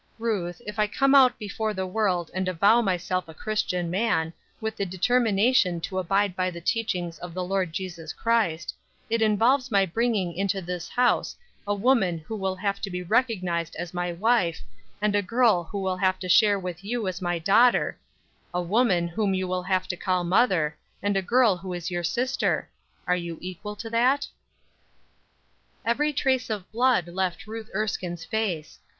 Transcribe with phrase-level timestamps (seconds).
[0.17, 4.75] Ruth, if I come out before the world and avow myself a Christian man, with
[4.75, 8.73] the determination to abide by the teachings of the Lord Jesus Christ,
[9.11, 11.35] it involves my bringing to this house
[11.67, 14.61] a woman who will have to be recognized as my wife,
[15.03, 17.99] and a girl who will have to share with you as my daughter;
[18.55, 22.03] a woman whom you will have to call mother, and a girl who is your
[22.03, 22.67] sister.
[23.05, 24.27] Are you equal to that?"
[25.85, 28.79] Every trace of blood left Ruth Erskine's face.